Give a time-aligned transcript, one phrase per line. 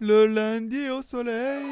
[0.00, 1.64] le lundi au soleil.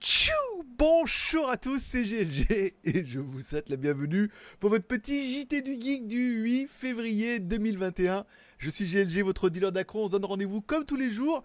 [0.00, 0.32] Tchou
[0.78, 5.62] Bonjour à tous, c'est GLG et je vous souhaite la bienvenue pour votre petit JT
[5.62, 8.24] du Geek du 8 février 2021.
[8.58, 10.04] Je suis GLG, votre dealer d'Acron.
[10.04, 11.42] On se donne rendez-vous comme tous les jours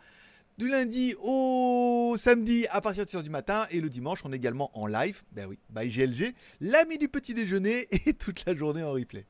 [0.58, 4.36] du lundi au samedi à partir de 6h du matin et le dimanche on est
[4.36, 8.84] également en live, ben oui, by GLG, l'ami du petit déjeuner et toute la journée
[8.84, 9.26] en replay.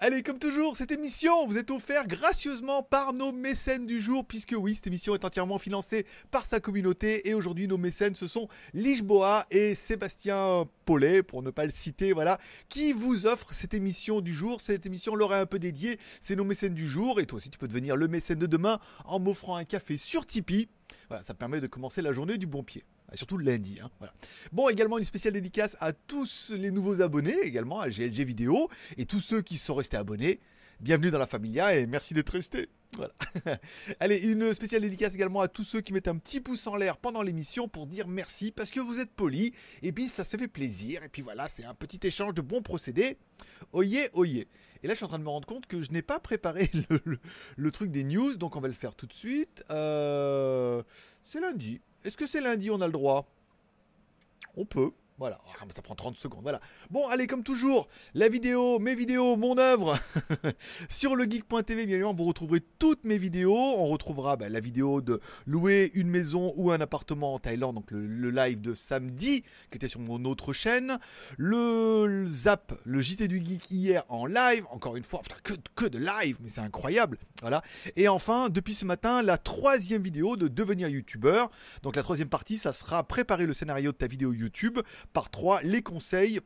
[0.00, 4.54] Allez, comme toujours, cette émission vous est offerte gracieusement par nos mécènes du jour, puisque
[4.56, 7.28] oui, cette émission est entièrement financée par sa communauté.
[7.28, 8.48] Et aujourd'hui, nos mécènes, ce sont
[9.02, 12.38] Boa et Sébastien Paulet, pour ne pas le citer, voilà,
[12.68, 14.60] qui vous offrent cette émission du jour.
[14.60, 15.98] Cette émission leur est un peu dédiée.
[16.20, 17.20] C'est nos mécènes du jour.
[17.20, 20.26] Et toi aussi, tu peux devenir le mécène de demain en m'offrant un café sur
[20.26, 20.68] Tipeee.
[21.08, 22.84] Voilà, ça permet de commencer la journée du bon pied.
[23.14, 23.78] Surtout le lundi.
[23.82, 23.90] Hein.
[24.52, 29.06] Bon, également une spéciale dédicace à tous les nouveaux abonnés, également à GLG Vidéo, et
[29.06, 30.40] tous ceux qui sont restés abonnés.
[30.80, 32.68] Bienvenue dans la familia et merci d'être restés.
[32.96, 33.12] Voilà.
[34.00, 36.98] Allez, une spéciale dédicace également à tous ceux qui mettent un petit pouce en l'air
[36.98, 39.50] pendant l'émission pour dire merci parce que vous êtes polis
[39.82, 41.02] et puis ça se fait plaisir.
[41.02, 43.18] Et puis voilà, c'est un petit échange de bons procédés.
[43.72, 44.46] Oyez, oyez.
[44.82, 46.70] Et là, je suis en train de me rendre compte que je n'ai pas préparé
[47.56, 49.64] le, truc des news, donc on va le faire tout de suite.
[49.70, 50.82] Euh,
[51.24, 51.80] c'est lundi.
[52.08, 53.26] Est-ce que c'est lundi, on a le droit?
[54.56, 54.92] On peut.
[55.18, 56.42] Voilà, ah, ça prend 30 secondes.
[56.42, 56.60] Voilà.
[56.90, 59.98] Bon, allez, comme toujours, la vidéo, mes vidéos, mon œuvre
[60.88, 61.86] sur le geek.tv.
[61.86, 63.52] Bien évidemment, vous retrouverez toutes mes vidéos.
[63.52, 67.90] On retrouvera bah, la vidéo de louer une maison ou un appartement en Thaïlande, donc
[67.90, 70.98] le, live de samedi qui était sur mon autre chaîne.
[71.36, 74.66] Le, zap, le JT du geek hier en live.
[74.70, 77.18] Encore une fois, que, que de live, mais c'est incroyable.
[77.40, 77.64] Voilà.
[77.96, 81.50] Et enfin, depuis ce matin, la troisième vidéo de devenir youtubeur.
[81.82, 84.78] Donc la troisième partie, ça sera préparer le scénario de ta vidéo YouTube
[85.12, 86.40] par 3 les conseils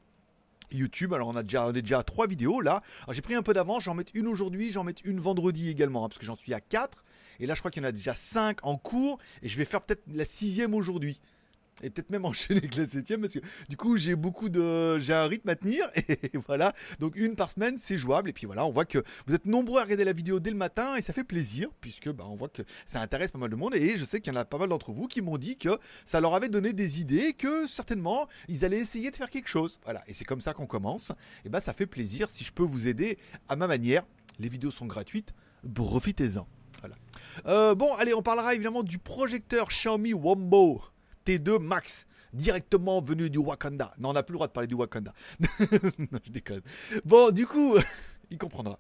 [0.71, 1.13] YouTube.
[1.13, 2.83] Alors on a déjà, on est déjà à 3 vidéos là.
[3.11, 6.09] j'ai pris un peu d'avance, j'en mets une aujourd'hui, j'en mets une vendredi également, hein,
[6.09, 7.05] parce que j'en suis à 4.
[7.41, 9.65] Et là je crois qu'il y en a déjà 5 en cours, et je vais
[9.65, 11.21] faire peut-être la sixième aujourd'hui
[11.83, 15.15] et peut-être même enchaîner avec la septième parce que du coup j'ai beaucoup de j'ai
[15.15, 16.73] un rythme à tenir et voilà.
[17.01, 18.31] Donc une par semaine c'est jouable.
[18.31, 20.57] Et puis voilà on voit que vous êtes nombreux à regarder la vidéo dès le
[20.57, 23.57] matin et ça fait plaisir puisque bah, on voit que ça intéresse pas mal de
[23.57, 23.75] monde.
[23.75, 25.79] Et je sais qu'il y en a pas mal d'entre vous qui m'ont dit que
[26.05, 29.81] ça leur avait donné des idées que certainement ils allaient essayer de faire quelque chose.
[29.85, 30.03] Voilà.
[30.07, 31.13] Et c'est comme ça qu'on commence.
[31.45, 32.29] Et bah ça fait plaisir.
[32.31, 34.05] Si je peux vous aider à ma manière
[34.39, 35.33] les vidéos sont gratuites.
[35.75, 36.47] Profitez-en.
[36.81, 36.97] Voilà.
[37.47, 40.83] Euh, bon allez on parlera évidemment du projecteur Xiaomi Wombo
[41.25, 43.95] T2 Max directement venu du Wakanda.
[43.99, 45.13] Non, on n'a plus le droit de parler du Wakanda.
[45.61, 46.63] je déconne.
[47.05, 47.77] Bon, du coup,
[48.31, 48.79] il comprendra.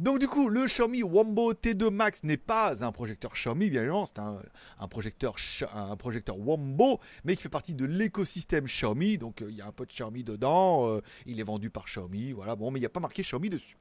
[0.00, 4.06] Donc, du coup, le Xiaomi Wombo T2 Max n'est pas un projecteur Xiaomi, bien évidemment,
[4.06, 5.36] c'est un, projecteur,
[5.72, 9.18] un projecteur Wombo, mais qui fait partie de l'écosystème Xiaomi.
[9.18, 10.88] Donc, euh, il y a un peu de Xiaomi dedans.
[10.88, 12.56] Euh, il est vendu par Xiaomi, voilà.
[12.56, 13.76] Bon, mais il n'y a pas marqué Xiaomi dessus.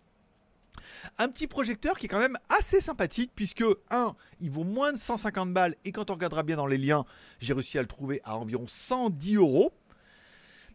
[1.18, 4.98] Un petit projecteur qui est quand même assez sympathique puisque, un, il vaut moins de
[4.98, 7.06] 150 balles et quand on regardera bien dans les liens,
[7.40, 9.74] j'ai réussi à le trouver à environ 110 euros.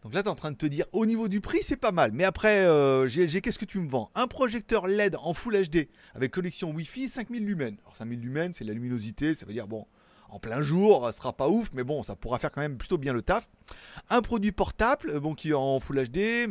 [0.03, 1.93] Donc là, tu es en train de te dire, au niveau du prix, c'est pas
[1.93, 2.11] mal.
[2.13, 4.11] Mais après, euh, qu'est-ce que tu me vends?
[4.17, 7.77] Un projecteur LED en Full HD avec connexion Wi-Fi 5000 lumens.
[7.85, 9.87] Alors 5000 lumens, c'est la luminosité, ça veut dire, bon,
[10.29, 12.99] en plein jour, ça sera pas ouf, mais bon, ça pourra faire quand même plutôt
[12.99, 13.49] bien le taf.
[14.11, 16.49] Un produit portable, euh, bon, qui est en Full HD,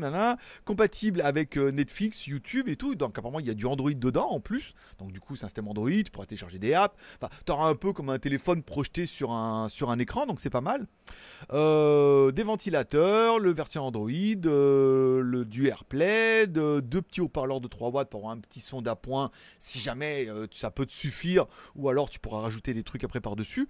[0.66, 2.96] compatible avec euh, Netflix, YouTube et tout.
[2.96, 4.74] Donc apparemment, il y a du Android dedans en plus.
[5.00, 6.96] Donc du coup, c'est un système Android, tu pourras télécharger des apps.
[7.22, 9.68] Enfin, tu auras un peu comme un téléphone projeté sur un,
[10.00, 10.88] écran, donc c'est pas mal.
[11.52, 18.10] Euh, des ventilateurs, le version Android, le du AirPlay, deux petits haut-parleurs de 3 watts
[18.10, 21.46] pour avoir un petit son d'appoint si jamais ça peut te suffire.
[21.76, 23.68] Ou alors tu pourras rajouter des trucs après par-dessus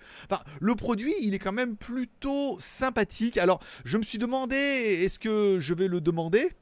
[0.59, 3.30] le produit, il est quand même plutôt sympathique.
[3.37, 6.53] Alors, je me suis demandé, est-ce que je vais le demander?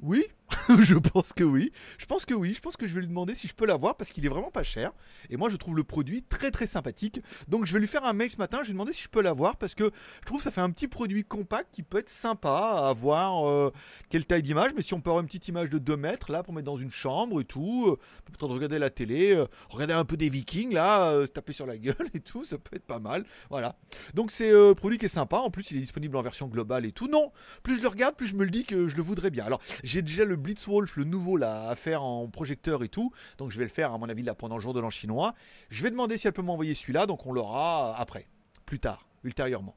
[0.00, 0.24] Oui,
[0.80, 1.72] je pense que oui.
[1.98, 2.54] Je pense que oui.
[2.54, 4.50] Je pense que je vais lui demander si je peux l'avoir parce qu'il est vraiment
[4.50, 4.92] pas cher.
[5.30, 7.20] Et moi, je trouve le produit très très sympathique.
[7.48, 8.58] Donc, je vais lui faire un mail ce matin.
[8.58, 9.90] Je vais lui demander si je peux l'avoir parce que
[10.20, 13.48] je trouve que ça fait un petit produit compact qui peut être sympa à avoir.
[13.48, 13.72] Euh,
[14.08, 16.42] quelle taille d'image Mais si on peut avoir une petite image de 2 mètres là
[16.42, 20.04] pour mettre dans une chambre et tout, euh, peut-être regarder la télé, euh, regarder un
[20.04, 22.98] peu des Vikings là, se taper sur la gueule et tout, ça peut être pas
[22.98, 23.24] mal.
[23.50, 23.76] Voilà.
[24.14, 25.38] Donc, c'est un produit qui est sympa.
[25.38, 27.08] En plus, il est disponible en version globale et tout.
[27.08, 27.32] Non,
[27.62, 29.44] plus je le regarde, plus je me le dis que je le voudrais bien.
[29.44, 33.12] Alors, j'ai déjà le Blitzwolf, le nouveau là, à faire en projecteur et tout.
[33.38, 35.34] Donc je vais le faire, à mon avis, là pendant le jour de l'an chinois.
[35.70, 38.26] Je vais demander si elle peut m'envoyer celui-là, donc on l'aura après,
[38.64, 39.76] plus tard, ultérieurement.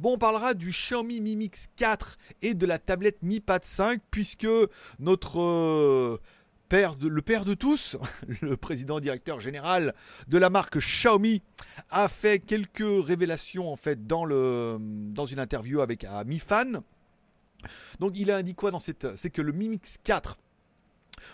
[0.00, 4.00] Bon, on parlera du Xiaomi Mi Mix 4 et de la tablette Mi Pad 5,
[4.10, 4.46] puisque
[4.98, 6.20] notre euh,
[6.68, 7.96] père de, le père de tous,
[8.42, 9.94] le président directeur général
[10.28, 11.42] de la marque Xiaomi,
[11.90, 16.82] a fait quelques révélations en fait dans, le, dans une interview avec à Mi Fan.
[18.00, 19.16] Donc il a indiqué quoi dans cette...
[19.16, 20.38] C'est que le Mi Mix 4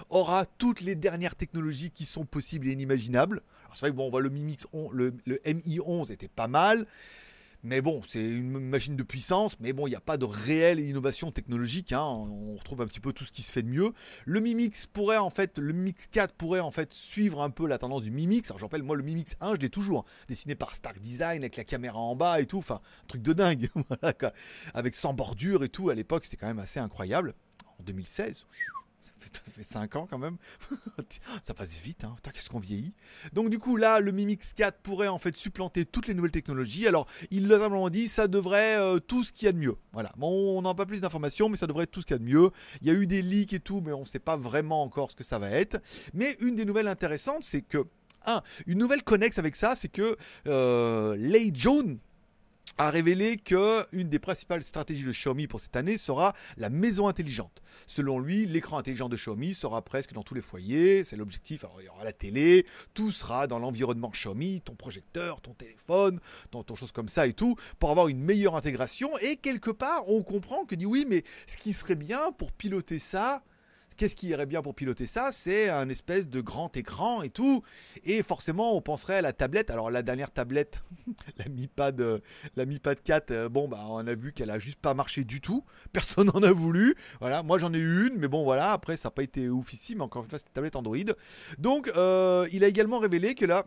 [0.09, 3.43] aura toutes les dernières technologies qui sont possibles et inimaginables.
[3.75, 6.49] C'est vrai que bon, on voit le Mi Mix le, le Mi 11 était pas
[6.49, 6.87] mal.
[7.65, 10.81] Mais bon, c'est une machine de puissance, mais bon, il n'y a pas de réelle
[10.81, 11.93] innovation technologique.
[11.93, 12.03] Hein.
[12.03, 13.93] On retrouve un petit peu tout ce qui se fait de mieux.
[14.25, 17.51] Le Mi Mix pourrait en fait, le Mi Mix 4 pourrait en fait suivre un
[17.51, 18.51] peu la tendance du Mi Mix.
[18.51, 20.25] Alors, je moi, le Mi Mix 1, je l'ai toujours hein.
[20.29, 22.59] dessiné par Stark Design avec la caméra en bas et tout.
[22.59, 23.69] Enfin, un truc de dingue.
[24.75, 25.91] Avec sans bordure et tout.
[25.91, 27.35] À l'époque, c'était quand même assez incroyable.
[27.79, 28.47] En 2016
[29.33, 30.37] ça fait 5 ans quand même.
[31.43, 32.17] ça passe vite, hein.
[32.33, 32.95] qu'est-ce qu'on vieillit.
[33.33, 36.87] Donc du coup là, le Mimix 4 pourrait en fait supplanter toutes les nouvelles technologies.
[36.87, 39.77] Alors il l'a simplement dit, ça devrait euh, tout ce qu'il y a de mieux.
[39.93, 40.13] Voilà.
[40.17, 42.19] Bon, on n'a pas plus d'informations, mais ça devrait être tout ce qu'il y a
[42.19, 42.51] de mieux.
[42.81, 45.11] Il y a eu des leaks et tout, mais on ne sait pas vraiment encore
[45.11, 45.81] ce que ça va être.
[46.15, 47.87] Mais une des nouvelles intéressantes, c'est que
[48.27, 50.17] un, une nouvelle connexe avec ça, c'est que
[50.47, 51.99] euh, Lei Jones,
[52.79, 57.07] a révélé que une des principales stratégies de Xiaomi pour cette année sera la maison
[57.07, 57.63] intelligente.
[57.87, 61.65] Selon lui, l'écran intelligent de Xiaomi sera presque dans tous les foyers, c'est l'objectif.
[61.65, 66.21] Alors il y aura la télé, tout sera dans l'environnement Xiaomi, ton projecteur, ton téléphone,
[66.51, 69.11] ton, ton chose comme ça et tout, pour avoir une meilleure intégration.
[69.19, 72.99] Et quelque part, on comprend que dit oui, mais ce qui serait bien pour piloter
[72.99, 73.43] ça,
[73.97, 75.31] Qu'est-ce qui irait bien pour piloter ça?
[75.33, 77.63] C'est un espèce de grand écran et tout.
[78.05, 79.71] Et forcément, on penserait à la tablette.
[79.71, 80.83] Alors la dernière tablette,
[81.39, 82.19] la Mi Pad, euh,
[82.57, 85.25] la Mi Pad 4, euh, bon bah on a vu qu'elle a juste pas marché
[85.25, 85.65] du tout.
[85.93, 86.97] Personne n'en a voulu.
[87.21, 88.73] Voilà, moi j'en ai eu une, mais bon voilà.
[88.73, 90.01] Après ça n'a pas été oufissime.
[90.01, 90.97] Encore une fois, c'est une tablette Android.
[91.59, 93.67] Donc euh, il a également révélé que là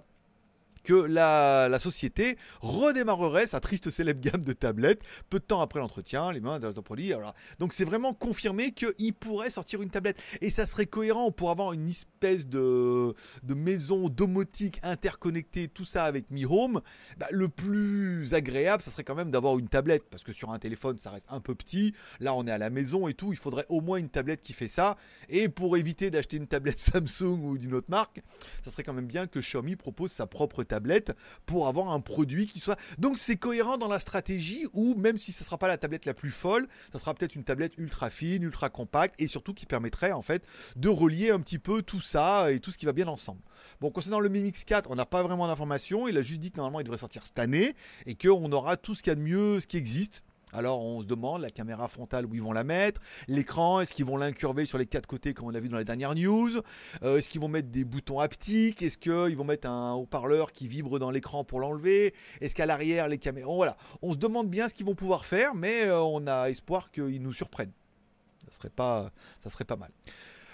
[0.85, 6.31] que la, société redémarrerait sa triste célèbre gamme de tablettes peu de temps après l'entretien,
[6.31, 7.11] les mains d'un produit.
[7.59, 10.17] Donc c'est vraiment confirmé qu'il pourrait sortir une tablette.
[10.41, 16.05] Et ça serait cohérent pour avoir une espèce de, de maison domotique interconnectée, tout ça
[16.05, 16.81] avec Mi Home.
[17.17, 20.03] Bah, le plus agréable, ça serait quand même d'avoir une tablette.
[20.09, 21.93] Parce que sur un téléphone, ça reste un peu petit.
[22.19, 23.33] Là, on est à la maison et tout.
[23.33, 24.97] Il faudrait au moins une tablette qui fait ça.
[25.29, 28.21] Et pour éviter d'acheter une tablette Samsung ou d'une autre marque,
[28.63, 30.75] ça serait quand même bien que Xiaomi propose sa propre tablette
[31.45, 32.77] pour avoir un produit qui soit.
[32.98, 36.06] Donc c'est cohérent dans la stratégie où même si ce ne sera pas la tablette
[36.06, 39.66] la plus folle, ça sera peut-être une tablette ultra fine, ultra compacte et surtout qui
[39.66, 40.44] permettrait en fait
[40.75, 43.42] de relier un petit peu tout ça et tout ce qui va bien ensemble.
[43.81, 46.07] Bon, concernant le Mi Mix 4, on n'a pas vraiment d'informations.
[46.07, 47.75] Il a juste dit que normalement il devrait sortir cette année
[48.06, 50.24] et qu'on aura tout ce qu'il y a de mieux, ce qui existe.
[50.55, 54.05] Alors on se demande la caméra frontale où ils vont la mettre, l'écran, est-ce qu'ils
[54.05, 56.49] vont l'incurver sur les quatre côtés comme on a vu dans les dernières news,
[57.03, 60.69] euh, est-ce qu'ils vont mettre des boutons haptiques, est-ce qu'ils vont mettre un haut-parleur qui
[60.69, 64.69] vibre dans l'écran pour l'enlever, est-ce qu'à l'arrière les caméras, voilà, on se demande bien
[64.69, 67.73] ce qu'ils vont pouvoir faire, mais euh, on a espoir qu'ils nous surprennent.
[68.45, 69.11] Ça serait pas,
[69.43, 69.91] ça serait pas mal.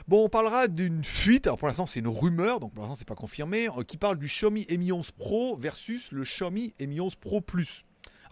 [0.08, 1.46] Bon, on parlera d'une fuite.
[1.46, 4.18] Alors pour l'instant, c'est une rumeur, donc pour l'instant, c'est pas confirmé, euh, qui parle
[4.18, 7.86] du Xiaomi Mi 11 Pro versus le Xiaomi Mi 11 Pro Plus.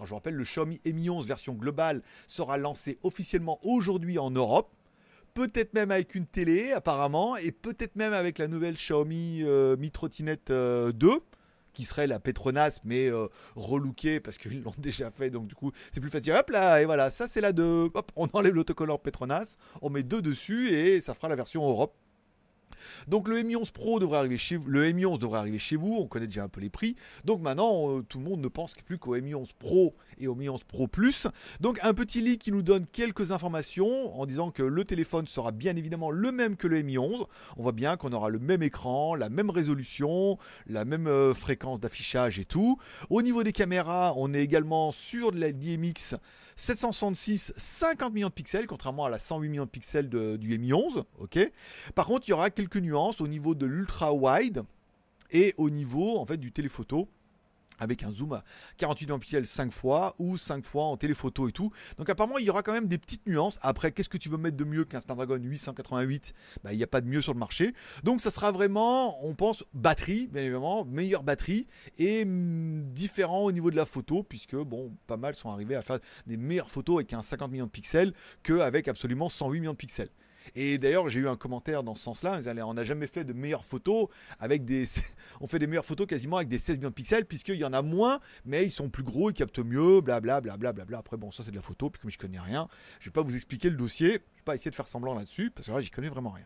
[0.06, 4.74] Je vous rappelle, le Xiaomi Mi 11 version globale sera lancé officiellement aujourd'hui en Europe.
[5.34, 9.92] Peut-être même avec une télé apparemment, et peut-être même avec la nouvelle Xiaomi euh, Mi
[9.92, 10.92] Trottinette 2 euh,
[11.72, 15.72] qui serait la Petronas mais euh, relookée parce qu'ils l'ont déjà fait donc du coup
[15.94, 16.34] c'est plus facile.
[16.34, 20.04] Hop là et voilà ça c'est la 2 hop on enlève l'autocollant Petronas on met
[20.04, 21.96] deux dessus et ça fera la version Europe
[23.08, 24.70] donc le Mi 11 Pro devrait arriver chez vous.
[24.70, 25.98] Le Mi 11 devrait arriver chez vous.
[26.00, 26.96] On connaît déjà un peu les prix.
[27.26, 30.36] Donc maintenant, euh, tout le monde ne pense plus qu'au Mi 11 Pro et au
[30.36, 31.28] Mi 11 Pro Plus.
[31.60, 35.52] Donc un petit leak qui nous donne quelques informations en disant que le téléphone sera
[35.52, 37.26] bien évidemment le même que le Mi 11.
[37.58, 41.80] On voit bien qu'on aura le même écran, la même résolution, la même euh, fréquence
[41.80, 42.78] d'affichage et tout.
[43.10, 46.16] Au niveau des caméras, on est également sur de la DMX
[46.60, 51.06] 766 50 millions de pixels contrairement à la 108 millions de pixels du Mi 11.
[51.20, 51.40] Ok?
[51.96, 54.64] Par contre, il y aura quelques nuances au niveau de l'ultra wide
[55.32, 57.08] et au niveau en fait du téléphoto
[57.80, 58.44] avec un zoom à
[58.78, 61.72] 48 pixels 5 fois ou 5 fois en téléphoto et tout.
[61.98, 63.60] Donc apparemment il y aura quand même des petites nuances.
[63.62, 66.34] Après qu'est-ce que tu veux mettre de mieux qu'un Snapdragon 888
[66.64, 67.74] bah, Il n'y a pas de mieux sur le marché.
[68.04, 71.68] Donc ça sera vraiment, on pense, batterie, bien évidemment, meilleure batterie
[71.98, 75.82] et mm, différent au niveau de la photo puisque bon, pas mal sont arrivés à
[75.82, 79.78] faire des meilleures photos avec un 50 millions de pixels qu'avec absolument 108 millions de
[79.78, 80.10] pixels.
[80.56, 82.40] Et d'ailleurs, j'ai eu un commentaire dans ce sens-là.
[82.66, 84.08] On n'a jamais fait de meilleures photos
[84.40, 84.86] avec des.
[85.42, 87.74] on fait des meilleures photos quasiment avec des 16 millions de pixels, puisqu'il y en
[87.74, 90.58] a moins, mais ils sont plus gros, ils captent mieux, blablabla.
[90.58, 92.68] Bla, bla, bla, Après, bon, ça c'est de la photo, puis comme je connais rien,
[93.00, 94.10] je vais pas vous expliquer le dossier.
[94.10, 96.46] Je vais pas essayer de faire semblant là-dessus, parce que là, j'y connais vraiment rien.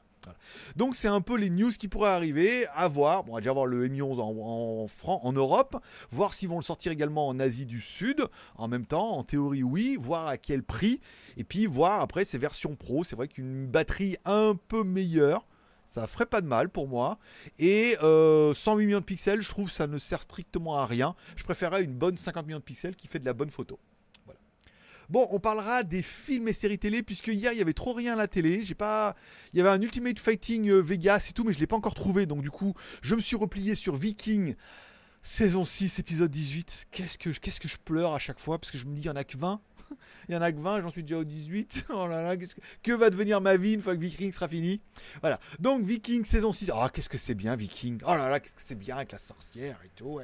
[0.75, 3.24] Donc c'est un peu les news qui pourraient arriver, à voir.
[3.30, 5.77] On va déjà voir le Mi 11 en, en, en Europe,
[6.12, 8.25] voir s'ils vont le sortir également en Asie du Sud,
[8.56, 11.00] en même temps, en théorie oui, voir à quel prix,
[11.38, 13.03] et puis voir après ces versions pro.
[13.03, 15.46] C'est vrai qu'une batterie un peu meilleure,
[15.88, 17.20] ça ferait pas de mal pour moi.
[17.60, 21.15] Et 108 euh, millions de pixels, je trouve ça ne sert strictement à rien.
[21.36, 23.80] Je préférerais une bonne 50 millions de pixels qui fait de la bonne photo.
[25.10, 28.14] Bon, on parlera des films et séries télé, puisque hier il y avait trop rien
[28.14, 28.64] à la télé.
[28.64, 29.16] J'ai pas.
[29.54, 31.94] Il y avait un Ultimate Fighting euh, Vegas et tout, mais je l'ai pas encore
[31.94, 32.26] trouvé.
[32.26, 34.56] Donc du coup, je me suis replié sur Viking.
[35.26, 36.88] Saison 6, épisode 18.
[36.92, 39.10] Qu'est-ce que, que je pleure à chaque fois parce que je me dis, il y
[39.10, 39.62] en a que 20.
[40.30, 41.86] Il y en a que 20, j'en suis déjà au 18.
[41.96, 42.36] Oh là là,
[42.82, 44.82] que, va devenir ma vie une fois que Viking sera fini?
[45.22, 45.40] Voilà.
[45.60, 46.72] Donc Viking saison 6.
[46.74, 48.02] Oh, qu'est-ce que c'est bien Viking.
[48.06, 50.20] Oh là là, qu'est-ce que c'est bien avec la sorcière et tout.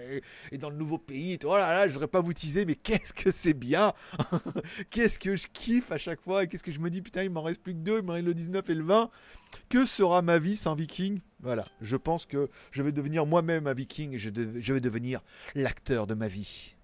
[0.51, 1.47] Et, dans le nouveau pays et tout.
[1.47, 3.93] Oh là là, je voudrais pas vous teaser, mais qu'est-ce que c'est bien.
[4.89, 6.43] qu'est-ce que je kiffe à chaque fois.
[6.43, 7.99] Et qu'est-ce que je me dis, putain, il m'en reste plus que deux.
[7.99, 9.09] Il m'en reste le 19 et le 20.
[9.69, 11.19] Que sera ma vie sans Viking?
[11.41, 11.65] Voilà.
[11.81, 14.13] Je pense que je vais devenir moi-même un Viking.
[14.13, 15.21] Et je vais devenir
[15.55, 16.75] l'acteur de ma vie.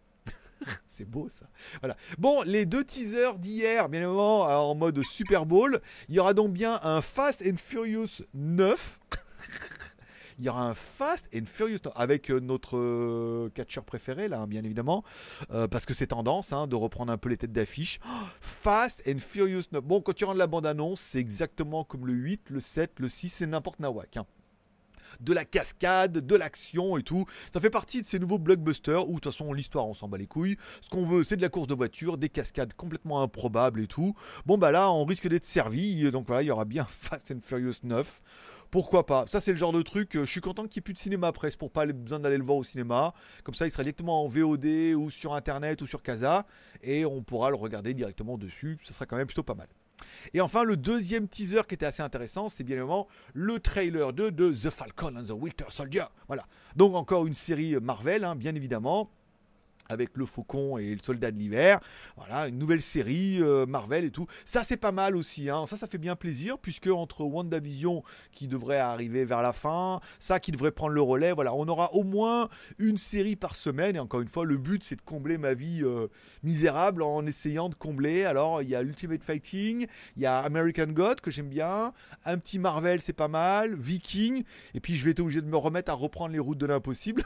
[0.89, 1.48] c'est beau ça.
[1.81, 1.95] Voilà.
[2.17, 5.81] Bon, les deux teasers d'hier, bien évidemment, en mode Super Bowl.
[6.10, 9.00] Il y aura donc bien un Fast and Furious 9.
[10.39, 14.48] il y aura un Fast and Furious avec euh, notre euh, catcheur préféré là, hein,
[14.48, 15.03] bien évidemment,
[15.51, 18.00] euh, parce que c'est tendance hein, de reprendre un peu les têtes d'affiche.
[18.41, 19.84] Fast and Furious 9.
[19.84, 23.07] Bon, quand tu rentres la bande annonce, c'est exactement comme le 8, le 7, le
[23.07, 24.17] 6, c'est n'importe nawak.
[24.17, 24.25] Hein
[25.19, 27.25] de la cascade, de l'action et tout.
[27.53, 30.17] Ça fait partie de ces nouveaux blockbusters où de toute façon l'histoire on s'en bat
[30.17, 30.57] les couilles.
[30.81, 34.15] Ce qu'on veut c'est de la course de voiture, des cascades complètement improbables et tout.
[34.45, 37.39] Bon bah là on risque d'être servi, donc voilà il y aura bien Fast and
[37.41, 38.22] Furious 9.
[38.72, 39.25] Pourquoi pas?
[39.27, 41.00] Ça c'est le genre de truc, euh, je suis content qu'il n'y ait plus de
[41.00, 43.13] cinéma presse pour pas avoir besoin d'aller le voir au cinéma.
[43.43, 46.45] Comme ça il sera directement en VOD ou sur internet ou sur Casa
[46.81, 48.79] et on pourra le regarder directement dessus.
[48.84, 49.67] Ça sera quand même plutôt pas mal.
[50.34, 54.30] Et enfin, le deuxième teaser qui était assez intéressant, c'est bien évidemment le trailer de,
[54.30, 56.06] The Falcon and the Winter Soldier.
[56.28, 56.46] Voilà.
[56.75, 59.10] Donc encore une série Marvel, hein, bien évidemment
[59.89, 61.80] avec le Faucon et le Soldat de l'hiver.
[62.18, 64.27] Voilà, une nouvelle série euh, Marvel et tout.
[64.46, 65.50] Ça c'est pas mal aussi.
[65.50, 65.65] Hein.
[65.68, 70.39] Ça, ça fait bien plaisir puisque entre WandaVision qui devrait arriver vers la fin, ça
[70.39, 71.32] qui devrait prendre le relais.
[71.32, 72.50] Voilà, on aura au moins
[72.80, 73.96] une série par semaine.
[73.96, 76.08] Et encore une fois, le but c'est de combler ma vie euh,
[76.44, 78.25] misérable en essayant de combler.
[78.25, 81.94] Alors il y a Ultimate Fighting, il y a American God que j'aime bien,
[82.25, 84.44] un petit Marvel c'est pas mal, Viking.
[84.74, 87.24] Et puis je vais être obligé de me remettre à reprendre les routes de l'impossible.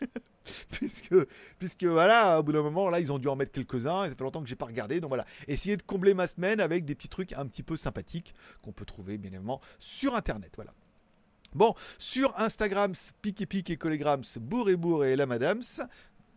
[0.70, 1.14] puisque,
[1.58, 4.08] puisque voilà, au bout d'un moment, là, ils ont dû en mettre quelques-uns.
[4.08, 5.00] Ça fait longtemps que j'ai pas regardé.
[5.00, 8.34] Donc voilà, essayer de combler ma semaine avec des petits trucs un petit peu sympathiques
[8.62, 10.52] qu'on peut trouver, bien évidemment, sur Internet.
[10.56, 10.72] Voilà.
[11.52, 12.92] Bon, sur Instagram,
[13.22, 15.62] Pic et Pic et Collegrams, Bourre et Bourre et la Madame,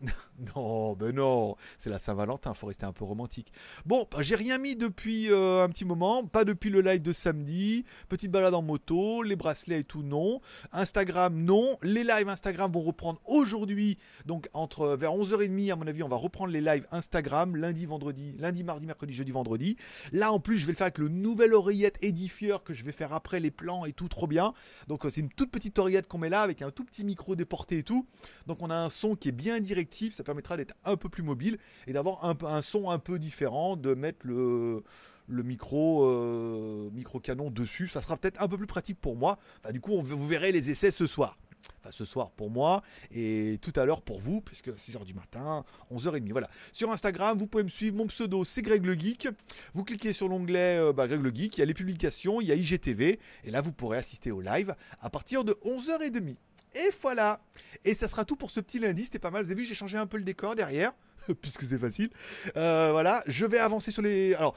[0.56, 3.52] non, ben non, c'est la Saint-Valentin, faut rester un peu romantique.
[3.86, 7.14] Bon, bah, j'ai rien mis depuis euh, un petit moment, pas depuis le live de
[7.14, 7.86] samedi.
[8.10, 10.40] Petite balade en moto, les bracelets et tout, non.
[10.72, 11.78] Instagram, non.
[11.84, 16.18] Les lives Instagram vont reprendre aujourd'hui, donc entre vers 11h30, à mon avis, on va
[16.18, 19.78] reprendre les lives Instagram lundi, vendredi, lundi, mardi, mercredi, jeudi, vendredi.
[20.12, 22.92] Là, en plus, je vais le faire avec le nouvel oreillette édifieur que je vais
[22.92, 24.54] faire après les plans et tout, trop bien.
[24.88, 27.36] Donc, euh, c'est une toute petite oreillette qu'on met là avec un tout petit micro
[27.36, 28.06] déporté et tout.
[28.48, 31.24] Donc, on a un son qui est bien direct ça permettra d'être un peu plus
[31.24, 31.58] mobile
[31.88, 34.84] et d'avoir un, son un peu différent, de mettre le,
[35.28, 37.88] micro, euh, micro canon dessus.
[37.88, 39.40] Ça sera peut-être un peu plus pratique pour moi.
[39.72, 41.38] du coup, vous verrez les essais ce soir.
[41.80, 42.82] Enfin, ce soir pour moi
[43.12, 46.32] et tout à l'heure pour vous, puisque 6h du matin, 11h30.
[46.32, 46.50] Voilà.
[46.72, 47.96] Sur Instagram, vous pouvez me suivre.
[47.96, 49.28] Mon pseudo, c'est Greg le Geek.
[49.74, 51.58] Vous cliquez sur l'onglet euh, bah, Greg le Geek.
[51.58, 53.20] Il y a les publications, il y a IGTV.
[53.44, 56.36] Et là, vous pourrez assister au live à partir de 11h30.
[56.76, 57.42] Et voilà.
[57.86, 59.06] Et ça sera tout pour ce petit lundi.
[59.06, 59.44] C'était pas mal.
[59.44, 60.94] Vous avez vu, j'ai changé un peu le décor derrière,
[61.42, 62.10] puisque c'est facile.
[62.56, 63.24] Euh, voilà.
[63.28, 64.34] Je vais avancer sur les.
[64.34, 64.56] Alors,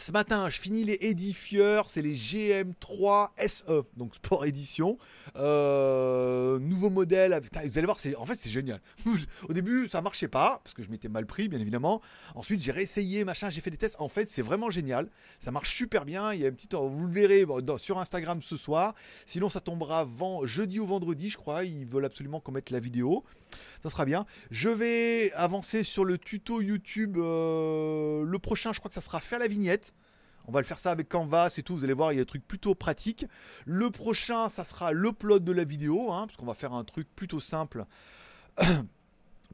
[0.00, 4.98] ce matin, je finis les édifieurs, c'est les GM3 SE, donc Sport Edition.
[5.36, 8.80] Euh, nouveau modèle, vous allez voir, en fait c'est génial.
[9.48, 12.00] Au début, ça marchait pas, parce que je m'étais mal pris, bien évidemment.
[12.34, 13.96] Ensuite, j'ai réessayé, machin, j'ai fait des tests.
[13.98, 15.08] En fait, c'est vraiment génial.
[15.40, 16.32] Ça marche super bien.
[16.32, 17.46] Il y a un petit vous le verrez
[17.78, 18.94] sur Instagram ce soir.
[19.26, 20.06] Sinon, ça tombera
[20.44, 21.64] jeudi ou vendredi, je crois.
[21.64, 23.24] Ils veulent absolument qu'on mette la vidéo.
[23.82, 24.26] Ça sera bien.
[24.50, 27.16] Je vais avancer sur le tuto YouTube.
[27.18, 29.89] Euh, le prochain, je crois que ça sera faire la vignette.
[30.50, 31.76] On va le faire ça avec Canvas et tout.
[31.76, 33.24] Vous allez voir, il y a des trucs plutôt pratiques.
[33.66, 36.82] Le prochain, ça sera le plot de la vidéo, hein, parce qu'on va faire un
[36.82, 37.84] truc plutôt simple.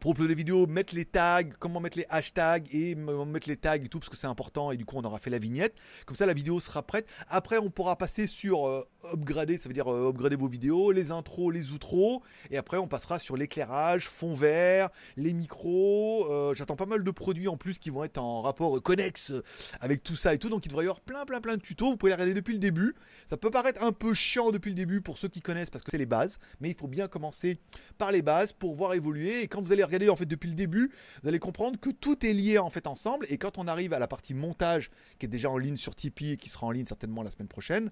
[0.00, 3.76] pour uploader les vidéos, mettre les tags, comment mettre les hashtags et mettre les tags
[3.76, 5.74] et tout parce que c'est important et du coup on aura fait la vignette.
[6.04, 7.06] Comme ça la vidéo sera prête.
[7.28, 11.10] Après on pourra passer sur euh, upgrader, ça veut dire euh, upgrader vos vidéos, les
[11.12, 16.30] intros, les outros et après on passera sur l'éclairage, fond vert, les micros.
[16.30, 19.32] Euh, j'attends pas mal de produits en plus qui vont être en rapport connexe
[19.80, 20.50] avec tout ça et tout.
[20.50, 21.90] Donc il devrait y avoir plein plein plein de tutos.
[21.90, 22.94] Vous pouvez les regarder depuis le début.
[23.28, 25.90] Ça peut paraître un peu chiant depuis le début pour ceux qui connaissent parce que
[25.90, 27.58] c'est les bases, mais il faut bien commencer
[27.96, 30.54] par les bases pour voir évoluer et quand vous allez regarder en fait depuis le
[30.54, 30.90] début,
[31.22, 33.26] vous allez comprendre que tout est lié en fait ensemble.
[33.28, 36.32] Et quand on arrive à la partie montage, qui est déjà en ligne sur Tipeee
[36.32, 37.90] et qui sera en ligne certainement la semaine prochaine,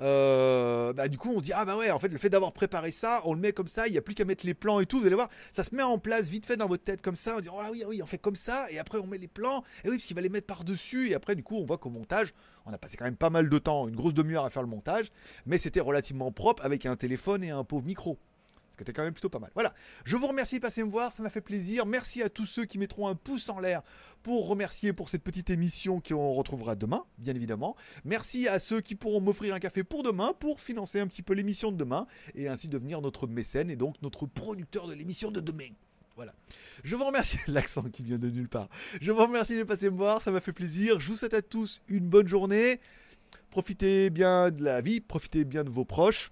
[0.00, 2.52] euh, bah, du coup, on se dit ah bah ouais, en fait, le fait d'avoir
[2.52, 4.80] préparé ça, on le met comme ça, il n'y a plus qu'à mettre les plans
[4.80, 5.00] et tout.
[5.00, 7.36] Vous allez voir, ça se met en place vite fait dans votre tête comme ça.
[7.36, 9.28] On dit oh, ah oui, oui, on fait comme ça, et après on met les
[9.28, 9.62] plans.
[9.84, 11.10] Et oui, parce qu'il va les mettre par dessus.
[11.10, 12.34] Et après, du coup, on voit qu'au montage,
[12.66, 14.68] on a passé quand même pas mal de temps, une grosse demi-heure à faire le
[14.68, 15.12] montage,
[15.46, 18.18] mais c'était relativement propre avec un téléphone et un pauvre micro
[18.78, 19.50] ce qui quand même plutôt pas mal.
[19.54, 21.86] Voilà, je vous remercie de passer me voir, ça m'a fait plaisir.
[21.86, 23.82] Merci à tous ceux qui mettront un pouce en l'air
[24.22, 27.76] pour remercier pour cette petite émission qu'on retrouvera demain, bien évidemment.
[28.04, 31.34] Merci à ceux qui pourront m'offrir un café pour demain, pour financer un petit peu
[31.34, 35.40] l'émission de demain, et ainsi devenir notre mécène et donc notre producteur de l'émission de
[35.40, 35.70] demain.
[36.16, 36.34] Voilà.
[36.82, 38.68] Je vous remercie, l'accent qui vient de nulle part.
[39.00, 40.98] Je vous remercie de passer me voir, ça m'a fait plaisir.
[40.98, 42.80] Je vous souhaite à tous une bonne journée.
[43.50, 46.30] Profitez bien de la vie, profitez bien de vos proches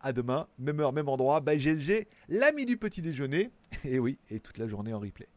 [0.00, 3.50] à demain, même heure, même endroit, by GLG, l'ami du petit déjeuner,
[3.84, 5.28] et oui, et toute la journée en replay.